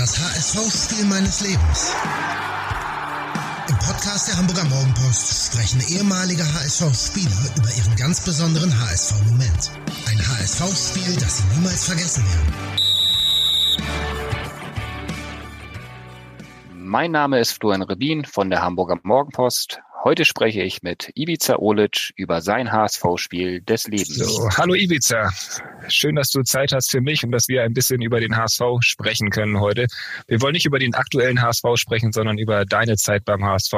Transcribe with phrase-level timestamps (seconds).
[0.00, 1.94] Das HSV-Spiel meines Lebens.
[3.68, 9.70] Im Podcast der Hamburger Morgenpost sprechen ehemalige HSV-Spieler über ihren ganz besonderen HSV-Moment.
[10.08, 12.54] Ein HSV-Spiel, das sie niemals vergessen werden.
[16.72, 19.82] Mein Name ist Florian Rebin von der Hamburger Morgenpost.
[20.02, 24.14] Heute spreche ich mit Ivica Olic über sein HSV-Spiel des Lebens.
[24.16, 25.30] So, hallo Ivica.
[25.88, 28.62] Schön, dass du Zeit hast für mich und dass wir ein bisschen über den HSV
[28.80, 29.88] sprechen können heute.
[30.26, 33.74] Wir wollen nicht über den aktuellen HSV sprechen, sondern über deine Zeit beim HSV.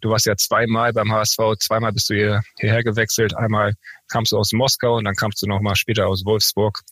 [0.00, 3.36] Du warst ja zweimal beim HSV, zweimal bist du hier, hierher gewechselt.
[3.36, 3.74] Einmal
[4.06, 6.82] kamst du aus Moskau und dann kamst du nochmal später aus Wolfsburg.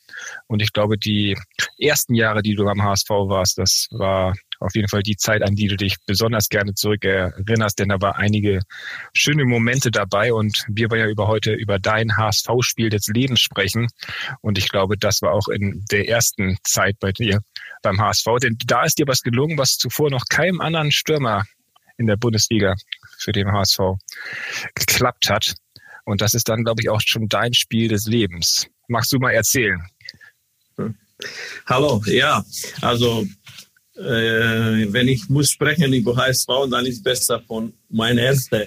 [0.48, 1.38] Und ich glaube, die
[1.78, 5.56] ersten Jahre, die du beim HSV warst, das war auf jeden Fall die Zeit, an
[5.56, 8.60] die du dich besonders gerne zurückerinnerst, denn da war einige
[9.12, 13.88] schöne Momente dabei und wir wollen ja über heute über dein HSV-Spiel des Lebens sprechen
[14.42, 17.40] und ich glaube, das war auch in der ersten Zeit bei dir
[17.82, 21.44] beim HSV, denn da ist dir was gelungen, was zuvor noch keinem anderen Stürmer
[21.96, 22.74] in der Bundesliga
[23.18, 23.78] für den HSV
[24.74, 25.54] geklappt hat.
[26.04, 28.66] Und das ist dann, glaube ich, auch schon dein Spiel des Lebens.
[28.88, 29.80] Magst du mal erzählen?
[31.66, 32.42] Hallo, ja,
[32.80, 33.26] also
[34.00, 38.66] äh, wenn ich muss sprechen über HSV, dann ist besser von meiner ersten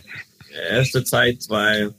[0.70, 1.94] erste Zeit, weil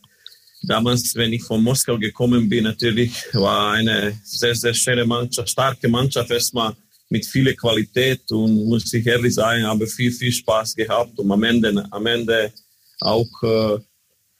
[0.62, 5.88] damals, wenn ich von Moskau gekommen bin, natürlich war eine sehr, sehr schöne Mannschaft, starke
[5.88, 6.74] Mannschaft erstmal
[7.10, 11.42] mit viel Qualität und muss ich ehrlich sagen, habe viel, viel Spaß gehabt und am
[11.42, 12.52] Ende, am Ende
[13.00, 13.78] auch äh,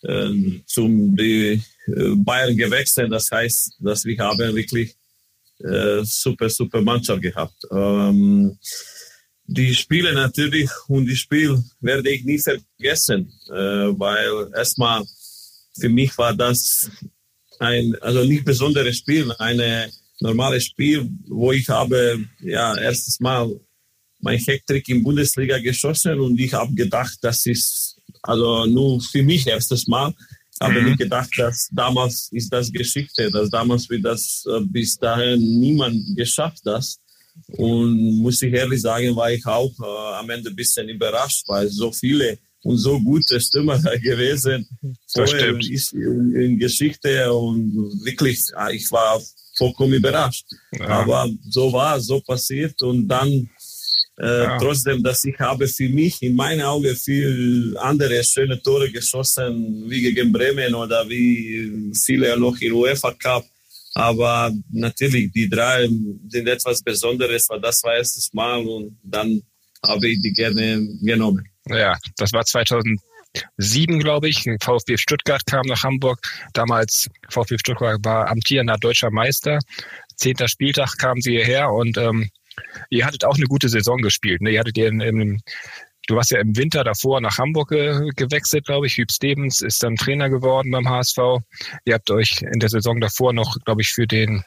[0.08, 3.12] äh, zum die, äh, Bayern gewechselt.
[3.12, 4.94] Das heißt, dass wir haben wirklich
[5.60, 7.56] äh, super, super Mannschaft gehabt.
[7.70, 8.58] Ähm,
[9.46, 15.04] die Spiele natürlich und die Spiel werde ich nie vergessen, äh, weil erstmal
[15.78, 16.90] für mich war das
[17.58, 23.60] ein, also nicht besonderes Spiel, ein normales Spiel, wo ich habe ja erstes Mal
[24.20, 29.46] mein Hecktrick in Bundesliga geschossen und ich habe gedacht, das ist also nur für mich
[29.46, 30.14] erstes Mal.
[30.60, 30.86] Habe mhm.
[30.88, 36.16] nicht gedacht, dass damals ist das Geschichte, dass damals wird das äh, bis dahin niemand
[36.16, 36.98] geschafft das.
[37.48, 41.68] Und muss ich ehrlich sagen, war ich auch äh, am Ende ein bisschen überrascht, weil
[41.68, 44.66] so viele und so gute Stürmer gewesen
[45.14, 45.68] das stimmt.
[45.68, 47.74] ist in, in, Geschichte und
[48.04, 49.20] wirklich, äh, ich war
[49.56, 50.46] vollkommen überrascht.
[50.78, 50.88] Ja.
[50.88, 53.48] Aber so war, so passiert und dann
[54.18, 54.58] äh, ja.
[54.58, 60.02] Trotzdem, dass ich habe für mich in meinen Augen viel andere schöne Tore geschossen, wie
[60.02, 63.44] gegen Bremen oder wie viele noch in UEFA Cup.
[63.94, 65.88] Aber natürlich, die drei
[66.28, 69.40] sind etwas Besonderes, weil das war erstes Mal und dann
[69.86, 71.44] habe ich die gerne genommen.
[71.68, 74.44] Ja, das war 2007, glaube ich.
[74.60, 76.20] VfB Stuttgart kam nach Hamburg.
[76.52, 79.58] Damals VfB Stuttgart war amtierender deutscher Meister.
[80.16, 82.30] Zehnter Spieltag kamen sie hierher und ähm,
[82.90, 84.40] ihr hattet auch eine gute Saison gespielt.
[84.40, 84.50] Ne?
[84.50, 85.42] Ihr hattet ihr in, in,
[86.06, 88.96] du warst ja im Winter davor nach Hamburg ge gewechselt, glaube ich.
[88.96, 91.18] Hüb Stevens ist dann Trainer geworden beim HSV.
[91.84, 94.44] Ihr habt euch in der Saison davor noch, glaube ich, für den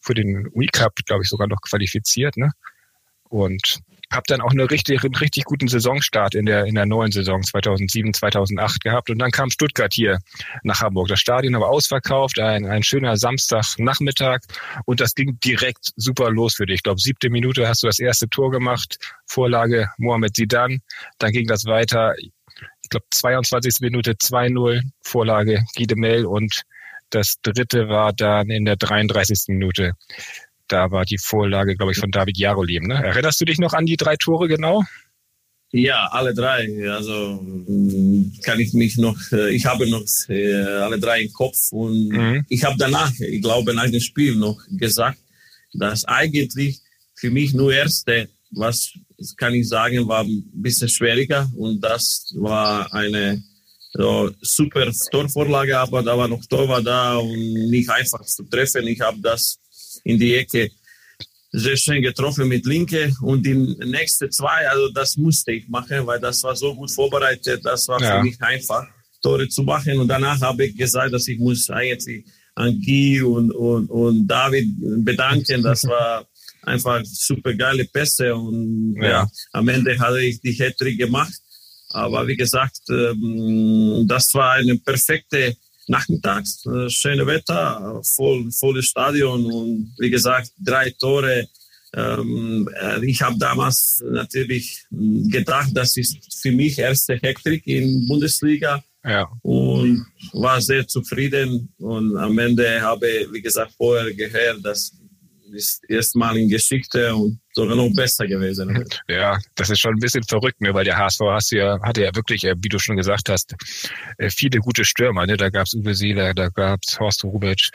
[0.00, 2.36] für den Cup, glaube ich, sogar noch qualifiziert.
[2.36, 2.50] Ne?
[3.28, 3.80] Und
[4.12, 7.42] habe dann auch eine richtig, einen richtig guten Saisonstart in der, in der neuen Saison
[7.42, 9.10] 2007, 2008 gehabt.
[9.10, 10.18] Und dann kam Stuttgart hier
[10.62, 11.08] nach Hamburg.
[11.08, 14.40] Das Stadion aber ausverkauft, ein, ein schöner Samstagnachmittag.
[14.84, 16.76] Und das ging direkt super los für dich.
[16.76, 18.98] Ich glaube, siebte Minute hast du das erste Tor gemacht.
[19.26, 20.80] Vorlage Mohamed Sidan.
[21.18, 22.14] Dann ging das weiter.
[22.18, 23.80] Ich glaube, 22.
[23.80, 24.82] Minute 2-0.
[25.02, 26.62] Vorlage Guide und
[27.10, 29.44] das dritte war dann in der 33.
[29.48, 29.92] Minute
[30.72, 32.84] da war die Vorlage, glaube ich, von David Jarolim.
[32.84, 32.94] Ne?
[32.94, 34.82] Erinnerst du dich noch an die drei Tore genau?
[35.70, 36.68] Ja, alle drei.
[36.90, 37.42] Also
[38.42, 42.46] kann ich mich noch, äh, ich habe noch äh, alle drei im Kopf und mhm.
[42.48, 45.18] ich habe danach, ich glaube, nach dem Spiel noch gesagt,
[45.72, 46.80] dass eigentlich
[47.14, 48.92] für mich nur erste, was
[49.36, 53.42] kann ich sagen, war ein bisschen schwieriger und das war eine
[53.94, 58.86] so, super Torvorlage, aber da war noch Torwart da und nicht einfach zu treffen.
[58.86, 59.58] Ich habe das
[60.04, 60.70] in die Ecke
[61.52, 66.18] sehr schön getroffen mit Linke und die nächste zwei, also das musste ich machen, weil
[66.18, 68.16] das war so gut vorbereitet, das war ja.
[68.16, 68.86] für mich einfach,
[69.20, 73.52] Tore zu machen und danach habe ich gesagt, dass ich muss eigentlich an Guy und,
[73.52, 74.66] und, und David
[75.04, 76.26] bedanken, das war
[76.62, 79.08] einfach super geile Pässe und ja.
[79.08, 81.38] ja am Ende hatte ich die Hattrick gemacht,
[81.90, 85.54] aber wie gesagt, ähm, das war eine perfekte
[85.88, 91.48] nachmittags, äh, schöne Wetter, voll, volles Stadion und wie gesagt, drei Tore.
[91.94, 98.82] Ähm, äh, ich habe damals natürlich gedacht, das ist für mich erste Hektik in Bundesliga
[99.04, 99.28] ja.
[99.42, 101.72] und war sehr zufrieden.
[101.78, 104.92] Und am Ende habe, wie gesagt, vorher gehört, das
[105.52, 108.84] ist erstmal in Geschichte und sogar noch besser gewesen.
[109.08, 110.72] Ja, das ist schon ein bisschen verrückt, ne?
[110.74, 113.54] weil der HSV hast ja, hatte ja wirklich, äh, wie du schon gesagt hast,
[114.18, 115.26] äh, viele gute Stürmer.
[115.26, 115.36] Ne?
[115.36, 117.70] Da gab es Uwe Seeler, da gab es Horst Rubic.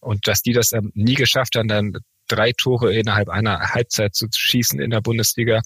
[0.00, 1.92] Und dass die das ähm, nie geschafft haben, dann
[2.28, 5.60] drei Tore innerhalb einer Halbzeit zu schießen in der Bundesliga,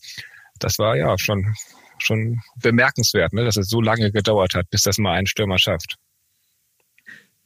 [0.59, 1.55] das war ja schon,
[1.99, 3.45] schon bemerkenswert, ne?
[3.45, 5.97] dass es so lange gedauert hat, bis das mal ein Stürmer schafft.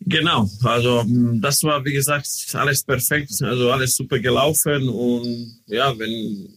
[0.06, 5.98] Genau, also mm, das war wie gesagt alles perfekt, also alles super gelaufen und ja,
[5.98, 6.48] wenn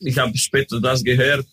[0.00, 1.46] ich habe später das gehört,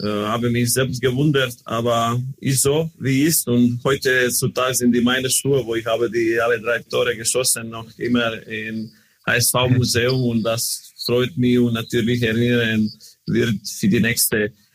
[0.00, 5.02] äh, habe mich selbst gewundert, aber ist so, wie ist und heute zutage sind die
[5.02, 8.90] meine Schuhe, wo ich habe die alle drei Tore geschossen, noch immer im
[9.26, 12.90] HSV Museum und das freut mich und natürlich erinnern
[13.26, 14.65] wird für die nächste 50,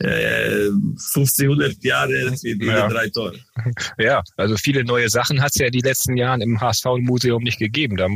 [0.00, 0.70] äh,
[1.14, 2.88] 100 Jahre diese ja.
[2.88, 3.38] drei Tore.
[3.98, 7.58] Ja, also viele neue Sachen hat es ja in den letzten Jahren im HSV-Museum nicht
[7.58, 7.96] gegeben.
[7.96, 8.08] Da,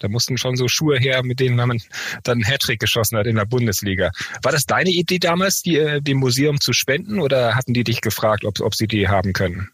[0.00, 1.78] da mussten schon so Schuhe her, mit denen man
[2.22, 4.10] dann einen Hattrick geschossen hat in der Bundesliga.
[4.42, 8.00] War das deine Idee damals, die, äh, dem Museum zu spenden oder hatten die dich
[8.00, 9.68] gefragt, ob, ob sie die haben können?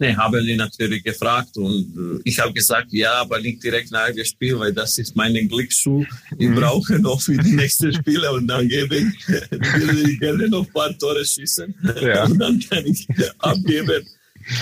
[0.00, 4.10] Ne, haben die natürlich gefragt und äh, ich habe gesagt, ja, aber nicht direkt nach
[4.10, 6.06] dem Spiel, weil das ist mein Glücksschuh.
[6.38, 6.54] Ich mhm.
[6.54, 10.72] brauche noch für die nächsten Spiele und dann gebe ich, würde ich gerne noch ein
[10.72, 12.24] paar Tore schießen ja.
[12.24, 13.06] und dann kann ich
[13.40, 14.06] abgeben.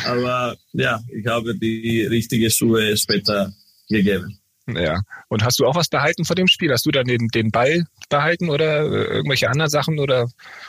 [0.07, 3.55] Aber ja, ich habe die richtigen Schuhe später
[3.89, 4.37] gegeben.
[4.77, 5.01] Ja.
[5.29, 6.73] Und hast du auch was behalten von dem Spiel?
[6.73, 9.99] Hast du dann den, den Ball behalten oder äh, irgendwelche anderen Sachen?
[9.99, 10.29] Oder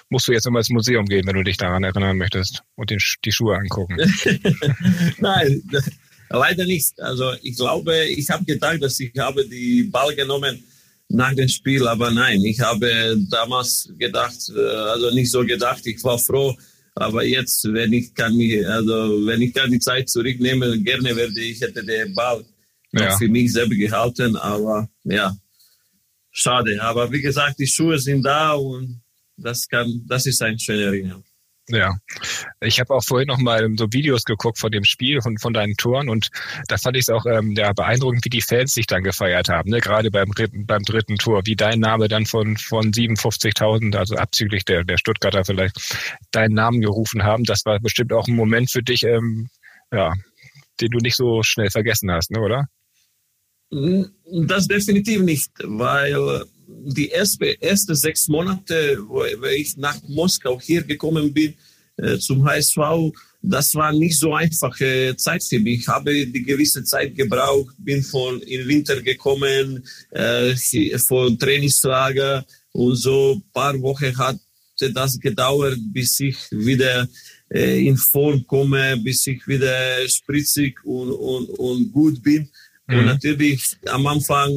[0.09, 2.99] musst du jetzt immer ins Museum gehen, wenn du dich daran erinnern möchtest und den,
[3.25, 3.97] die Schuhe angucken?
[5.17, 5.63] Nein,
[6.29, 6.99] leider nicht.
[7.01, 10.63] Also ich glaube, ich habe gedacht, dass ich habe die Ball genommen
[11.09, 16.03] nach dem Spiel, aber nein, ich habe damals gedacht, äh, also nicht so gedacht, ich
[16.03, 16.55] war froh,
[16.93, 18.33] aber jetzt, wenn ich kann
[18.67, 22.45] also wenn ich kann die Zeit zurücknehmen, gerne werde ich hätte den Ball
[22.91, 23.17] ja.
[23.17, 25.35] für mich selber gehalten, aber ja,
[26.31, 26.81] schade.
[26.81, 29.01] Aber wie gesagt, die Schuhe sind da und
[29.37, 31.23] das kann, das ist ein schöner Erinnerung.
[31.71, 31.95] Ja,
[32.61, 35.75] ich habe auch vorhin noch mal so Videos geguckt von dem Spiel, von, von deinen
[35.75, 36.29] Toren und
[36.67, 39.69] da fand ich es auch ähm, ja, beeindruckend, wie die Fans sich dann gefeiert haben,
[39.69, 39.79] ne?
[39.79, 40.31] gerade beim,
[40.65, 45.45] beim dritten Tor, wie dein Name dann von, von 57.000, also abzüglich der, der Stuttgarter
[45.45, 45.75] vielleicht,
[46.31, 47.43] deinen Namen gerufen haben.
[47.43, 49.49] Das war bestimmt auch ein Moment für dich, ähm,
[49.91, 50.13] ja,
[50.81, 52.65] den du nicht so schnell vergessen hast, ne, oder?
[53.71, 61.33] Das definitiv nicht, weil die ersten erste sechs Monate, wo ich nach Moskau hier gekommen
[61.33, 61.53] bin,
[61.97, 62.77] äh, zum HSV,
[63.41, 65.81] das war nicht so einfache Zeit für mich.
[65.81, 70.55] Ich habe die gewisse Zeit gebraucht, bin von in Winter gekommen, äh,
[70.97, 74.37] von Trainingslager und so ein paar Wochen hat
[74.93, 77.07] das gedauert, bis ich wieder
[77.49, 82.49] äh, in Form komme, bis ich wieder spritzig und, und, und gut bin.
[82.89, 83.05] Und mhm.
[83.05, 84.51] natürlich am Anfang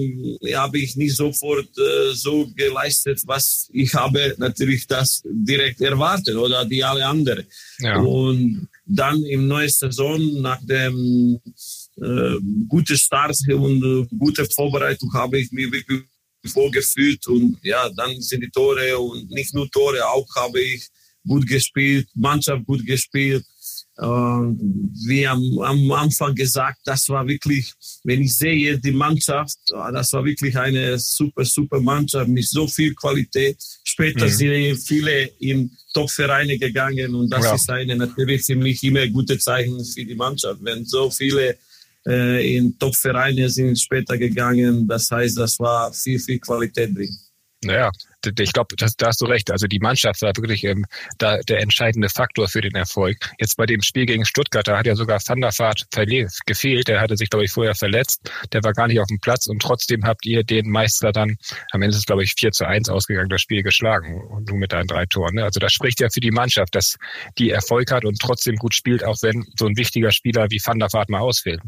[0.55, 6.65] habe ich nicht sofort äh, so geleistet, was ich habe natürlich das direkt erwartet oder
[6.65, 7.45] die alle anderen.
[7.81, 8.01] Ja.
[8.01, 11.41] Und dann im neuen Saison nach dem
[12.01, 12.37] äh,
[12.69, 16.03] guten Start und äh, gute Vorbereitung habe ich mich wirklich
[16.47, 20.89] vorgefühlt und ja, dann sind die Tore und nicht nur Tore, auch habe ich
[21.29, 23.45] gut gespielt, Mannschaft gut gespielt
[24.03, 27.73] wie am, am, Anfang gesagt, das war wirklich,
[28.05, 32.67] wenn ich sehe die Mannschaft, äh, das war wirklich eine super, super Mannschaft mit so
[32.67, 33.57] viel Qualität.
[33.85, 34.31] Später mhm.
[34.31, 37.55] sind viele in Top-Vereine gegangen und das ja.
[37.55, 40.59] ist eine natürlich für mich immer gute Zeichen für die Mannschaft.
[40.63, 41.57] Wenn so viele
[42.07, 47.17] äh, in Top-Vereine sind später gegangen, das heißt, das war viel, viel Qualität drin.
[47.65, 47.91] Naja,
[48.39, 49.51] ich glaube, da hast du recht.
[49.51, 50.85] Also die Mannschaft war wirklich ähm,
[51.19, 53.19] da der entscheidende Faktor für den Erfolg.
[53.39, 55.87] Jetzt bei dem Spiel gegen Stuttgart, da hat ja sogar Van der Vaart
[56.47, 56.89] gefehlt.
[56.89, 58.31] Der hatte sich, glaube ich, vorher verletzt.
[58.53, 61.37] Der war gar nicht auf dem Platz und trotzdem habt ihr den Meister dann,
[61.71, 64.21] am Ende ist es, glaube ich, 4 zu 1 ausgegangen, das Spiel geschlagen.
[64.21, 65.35] Und du mit deinen drei Toren.
[65.35, 65.45] Ne?
[65.45, 66.97] Also das spricht ja für die Mannschaft, dass
[67.39, 70.79] die Erfolg hat und trotzdem gut spielt, auch wenn so ein wichtiger Spieler wie Van
[70.79, 71.61] der Vaart mal ausfällt.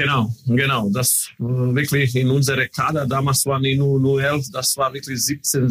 [0.00, 0.90] Genau, genau.
[0.90, 5.68] Das wirklich in unserer Kader, damals waren die nur, nur elf, das war wirklich 17,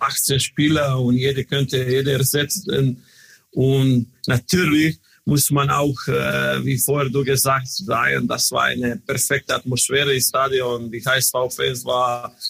[0.00, 3.02] 18 Spieler und jeder könnte jeder ersetzen.
[3.52, 4.98] Und natürlich
[5.28, 10.20] muss man auch, äh, wie vorher du gesagt hast, das war eine perfekte Atmosphäre im
[10.20, 10.90] Stadion.
[10.90, 11.84] Die HSV-Fans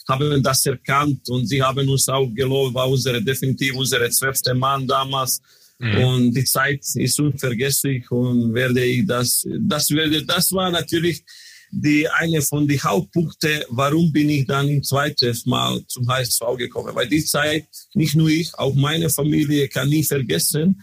[0.08, 4.86] haben das erkannt und sie haben uns auch gelobt, war unsere, definitiv unsere zwölfte Mann
[4.86, 5.40] damals.
[5.78, 6.04] Mhm.
[6.04, 11.24] Und die Zeit ist unvergesslich und werde ich das, das werde, das war natürlich
[11.70, 16.94] die eine von den Hauptpunkten, warum bin ich dann ein zweites Mal zum HSV gekommen.
[16.94, 20.82] Weil die Zeit, nicht nur ich, auch meine Familie kann nie vergessen.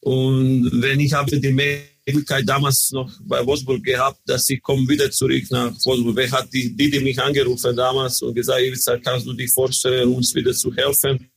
[0.00, 5.10] Und wenn ich habe die Möglichkeit damals noch bei Wolfsburg gehabt, dass ich komme wieder
[5.10, 6.16] zurück nach Wolfsburg.
[6.16, 10.08] Wer hat die, die, die mich angerufen damals und gesagt, Ivica, kannst du dich vorstellen,
[10.12, 11.28] uns wieder zu helfen?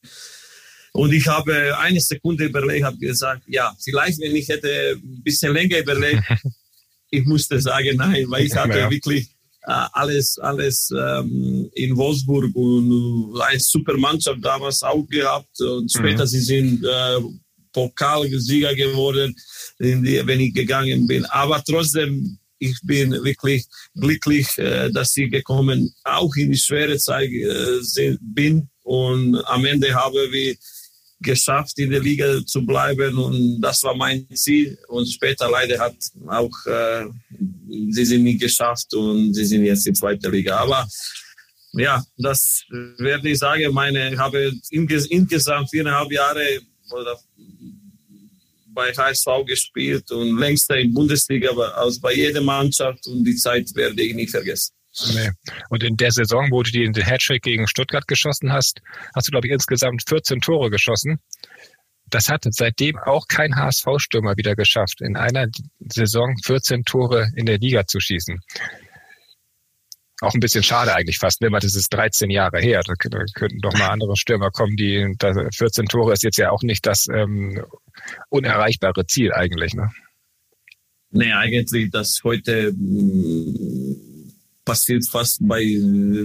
[0.94, 5.54] Und ich habe eine Sekunde überlegt, habe gesagt, ja, vielleicht, wenn ich hätte ein bisschen
[5.54, 6.24] länger überlegt,
[7.12, 8.90] ich musste sagen nein, weil ich hatte ja.
[8.90, 9.30] wirklich
[9.64, 15.60] äh, alles, alles ähm, in Wolfsburg und eine super Mannschaft damals auch gehabt.
[15.62, 16.28] Und später mhm.
[16.28, 17.20] sie sind äh,
[17.74, 19.36] Pokalsieger geworden,
[19.80, 21.26] die, wenn ich gegangen bin.
[21.26, 23.66] Aber trotzdem, ich bin wirklich
[23.96, 28.70] glücklich, äh, dass ich gekommen, auch in die schwere Zeit äh, bin.
[28.84, 30.56] Und am Ende habe wir
[31.22, 34.78] geschafft, in der Liga zu bleiben und das war mein Ziel.
[34.88, 35.96] Und später leider hat
[36.28, 37.06] auch äh,
[37.90, 40.58] sie sind nicht geschafft und sie sind jetzt in zweiter Liga.
[40.58, 40.88] Aber
[41.74, 42.64] ja, das
[42.98, 43.74] werde ich sagen.
[43.74, 46.60] Meine, ich habe insgesamt viereinhalb Jahre
[48.68, 53.70] bei HSV gespielt und längst in Bundesliga, aber als bei jeder Mannschaft und die Zeit
[53.76, 54.74] werde ich nicht vergessen.
[55.14, 55.30] Nee.
[55.70, 58.82] Und in der Saison, wo du den Hattrick gegen Stuttgart geschossen hast,
[59.16, 61.20] hast du, glaube ich, insgesamt 14 Tore geschossen.
[62.08, 65.48] Das hat seitdem auch kein HSV-Stürmer wieder geschafft, in einer
[65.80, 68.40] Saison 14 Tore in der Liga zu schießen.
[70.22, 71.52] Auch ein bisschen schade eigentlich fast, ne?
[71.52, 72.82] weil das ist 13 Jahre her.
[72.84, 75.16] Da, könnten doch mal andere Stürmer kommen, die
[75.56, 77.64] 14 Tore ist jetzt ja auch nicht das ähm,
[78.30, 79.76] unerreichbare Ziel eigentlich.
[79.76, 79.90] Ne?
[81.12, 82.74] Nee, eigentlich, dass heute
[84.70, 85.64] passiert fast bei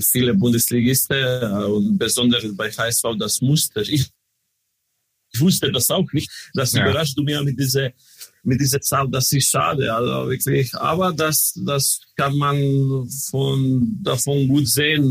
[0.00, 3.80] vielen Bundesligisten äh, und besonders bei HSV das Muster.
[3.80, 4.04] Ich,
[5.32, 6.30] ich wusste das auch nicht.
[6.52, 6.82] Das ja.
[6.82, 7.90] überrascht du mir mit dieser
[8.46, 10.74] mit dieser Zahl, das ist schade, also wirklich.
[10.74, 15.02] Aber das, das kann man von, davon gut sehen,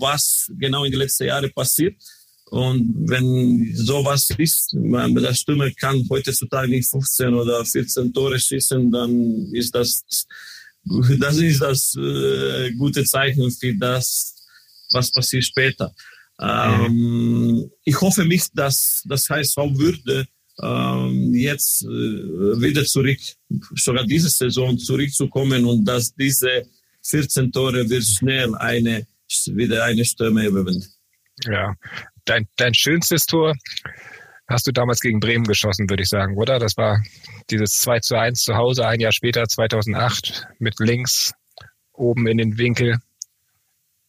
[0.00, 1.94] was genau in den letzten Jahren passiert.
[2.50, 8.90] Und wenn sowas ist, man, der Stürmer kann heutzutage nicht 15 oder 14 Tore schießen,
[8.90, 9.12] dann
[9.52, 10.02] ist das
[11.18, 14.34] das ist das äh, gute Zeichen für das,
[14.92, 15.92] was passiert später.
[16.40, 20.26] Ähm, ich hoffe nicht, dass das HSV würde
[20.62, 23.18] ähm, jetzt äh, wieder zurück,
[23.74, 26.64] sogar diese Saison zurückzukommen und dass diese
[27.02, 29.06] 14 Tore wird schnell eine,
[29.54, 30.86] wieder eine Stürme überwinden.
[31.44, 31.74] Ja,
[32.24, 33.54] dein, dein schönstes Tor
[34.48, 36.58] hast du damals gegen Bremen geschossen, würde ich sagen, oder?
[36.58, 37.02] Das war
[37.50, 41.32] dieses 2 zu 1 zu Hause, ein Jahr später, 2008, mit links
[41.92, 42.98] oben in den Winkel.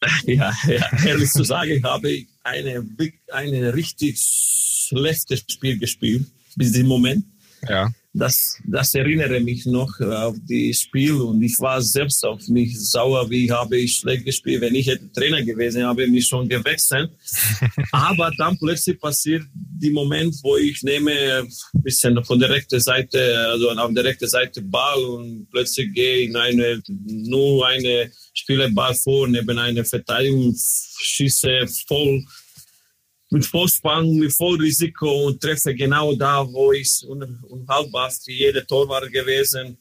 [0.23, 2.87] Ja, ja ehrlich zu sagen, habe ich eine,
[3.33, 7.25] eine richtig schlechtes Spiel gespielt bis zum Moment.
[7.67, 12.79] Ja das, das erinnere mich noch auf die Spiel und ich war selbst auf mich
[12.79, 14.61] sauer, wie habe ich schlecht gespielt.
[14.61, 17.11] Wenn ich hätte Trainer gewesen, habe ich mich schon gewechselt.
[17.91, 23.47] Aber dann plötzlich passiert die Moment, wo ich nehme ein bisschen von der rechten Seite,
[23.47, 29.27] also auf der rechten Seite Ball und plötzlich gehe in eine, nur eine Spielerball vor,
[29.27, 32.25] neben einer Verteidigung, schieße voll
[33.31, 39.07] mit Vollspann, mit Vollrisiko und treffe genau da, wo ich unhaltbar für jede Tor war
[39.07, 39.77] gewesen.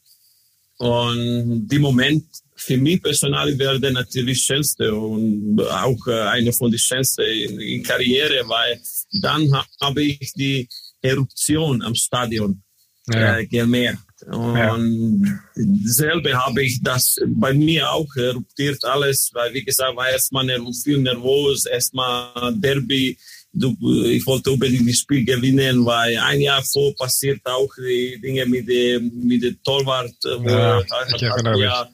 [0.78, 2.24] Und die Moment
[2.54, 7.82] für mich persönlich wäre natürlich schönste und auch äh, eine von den schönsten in, in
[7.82, 8.80] Karriere, weil
[9.20, 9.50] dann
[9.80, 10.68] habe ich die
[11.00, 12.62] Eruption am Stadion
[13.12, 13.38] ja.
[13.38, 14.02] äh, gemerkt.
[14.26, 15.24] Und
[15.54, 15.64] ja.
[15.84, 20.46] selber habe ich das bei mir auch eruptiert alles, weil wie gesagt war erstmal
[20.82, 23.16] viel nervös, erstmal Derby,
[23.52, 28.68] ich wollte unbedingt das Spiel gewinnen, weil ein Jahr vor passiert auch die Dinge mit
[28.68, 30.14] dem, mit dem Torwart.
[30.22, 30.80] Wo ja,
[31.14, 31.88] ich erinnere ja,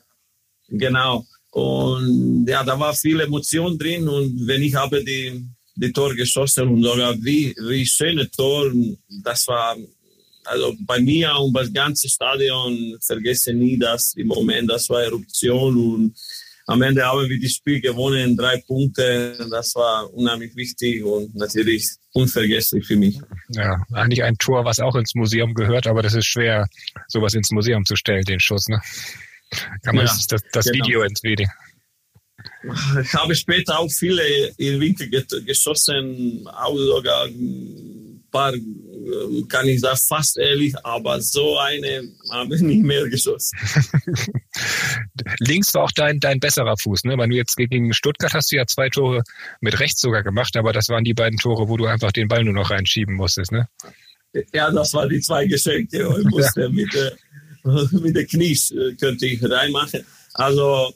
[0.69, 1.25] Genau.
[1.51, 5.47] Und ja, da war viel Emotion drin und wenn ich habe die,
[5.77, 8.73] die Tor geschossen und sogar wie, wie schöne Tor,
[9.23, 9.77] das war
[10.47, 15.77] also bei mir und beim ganzen Stadion vergesse nie das im Moment, das war Eruption
[15.77, 16.15] und
[16.67, 19.37] am Ende haben wir das Spiel gewonnen, drei Punkte.
[19.51, 23.21] Das war unheimlich wichtig und natürlich unvergesslich für mich.
[23.49, 26.67] Ja, eigentlich ein Tor, was auch ins Museum gehört, aber das ist schwer,
[27.09, 28.69] sowas ins Museum zu stellen, den Schuss.
[28.69, 28.81] Ne?
[29.83, 30.85] Kann man ja, das, das genau.
[30.85, 31.49] Video ins Video.
[33.03, 34.23] Ich habe später auch viele
[34.57, 35.11] in Winkel
[35.45, 37.29] geschossen, auch sogar
[38.35, 43.57] paar ähm, kann ich sagen, fast ehrlich, aber so eine habe ich nicht mehr geschossen.
[45.39, 47.17] Links war auch dein, dein besserer Fuß, ne?
[47.17, 49.23] Weil du jetzt gegen Stuttgart hast du ja zwei Tore
[49.61, 52.43] mit rechts sogar gemacht, aber das waren die beiden Tore, wo du einfach den Ball
[52.43, 53.69] nur noch reinschieben musstest, ne?
[54.53, 56.17] Ja, das waren die zwei Geschenke.
[56.19, 56.69] Ich musste ja.
[56.69, 57.13] mit, der,
[57.93, 60.05] mit der Knie äh, könnte ich reinmachen.
[60.35, 60.93] Also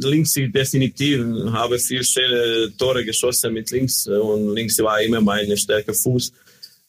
[0.00, 5.94] links definitiv habe viel schöne Tore geschossen mit links und links war immer mein starker
[5.94, 6.32] Fuß.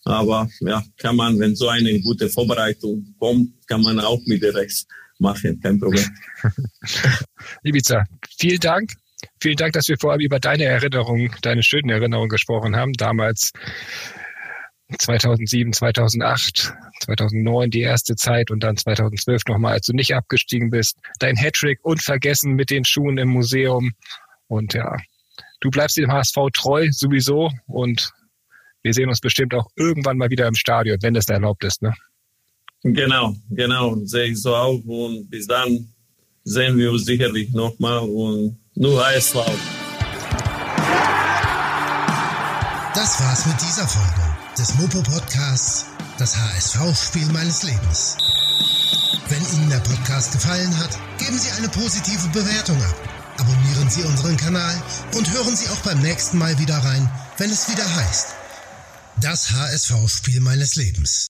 [0.06, 4.56] Aber ja, kann man, wenn so eine gute Vorbereitung kommt, kann man auch mit der
[4.56, 4.88] Rechts
[5.20, 6.06] machen, kein Problem.
[7.64, 8.06] Ibiza,
[8.38, 8.94] vielen Dank.
[9.42, 12.94] Vielen Dank, dass wir vorab über deine Erinnerungen, deine schönen Erinnerungen gesprochen haben.
[12.94, 13.52] Damals
[14.98, 20.98] 2007, 2008, 2009 die erste Zeit und dann 2012 nochmal, als du nicht abgestiegen bist.
[21.20, 23.94] Dein Hattrick unvergessen mit den Schuhen im Museum.
[24.48, 24.98] Und ja,
[25.60, 28.12] du bleibst dem HSV treu sowieso und
[28.82, 31.82] wir sehen uns bestimmt auch irgendwann mal wieder im Stadion, wenn das da erlaubt ist.
[31.82, 31.94] Ne?
[32.84, 34.82] Genau, genau, sehe ich so auch.
[34.86, 35.94] Und bis dann
[36.44, 39.36] sehen wir uns sicherlich nochmal und nur HSV.
[42.96, 44.29] Das war's mit dieser Folge
[44.60, 45.86] des Mopo Podcasts,
[46.18, 48.18] das HSV-Spiel meines Lebens.
[49.30, 52.96] Wenn Ihnen der Podcast gefallen hat, geben Sie eine positive Bewertung ab.
[53.38, 54.84] Abonnieren Sie unseren Kanal
[55.16, 58.28] und hören Sie auch beim nächsten Mal wieder rein, wenn es wieder heißt,
[59.22, 61.18] das HSV-Spiel meines Lebens.